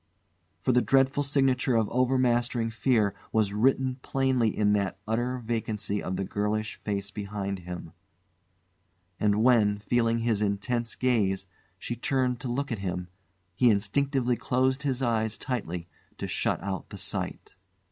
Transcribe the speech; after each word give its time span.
For 0.63 0.71
the 0.71 0.81
dreadful 0.81 1.21
signature 1.21 1.75
of 1.75 1.87
overmastering 1.91 2.71
fear 2.71 3.13
was 3.31 3.53
written 3.53 3.97
plainly 4.01 4.49
in 4.49 4.73
that 4.73 4.97
utter 5.07 5.37
vacancy 5.37 6.01
of 6.01 6.15
the 6.15 6.25
girlish 6.25 6.73
face 6.77 7.11
beside 7.11 7.59
him; 7.59 7.93
and 9.19 9.43
when, 9.43 9.77
feeling 9.77 10.21
his 10.21 10.41
intense 10.41 10.95
gaze, 10.95 11.45
she 11.77 11.95
turned 11.95 12.39
to 12.39 12.47
look 12.47 12.71
at 12.71 12.79
him, 12.79 13.09
he 13.55 13.69
instinctively 13.69 14.35
closed 14.35 14.81
his 14.81 15.03
eyes 15.03 15.37
tightly 15.37 15.87
to 16.17 16.27
shut 16.27 16.59
out 16.63 16.89
the 16.89 16.97
sight. 16.97 17.55